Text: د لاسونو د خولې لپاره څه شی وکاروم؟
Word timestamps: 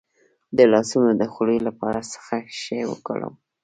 د 0.57 0.59
لاسونو 0.73 1.09
د 1.21 1.23
خولې 1.33 1.57
لپاره 1.67 1.99
څه 2.25 2.35
شی 2.61 2.81
وکاروم؟ 2.91 3.35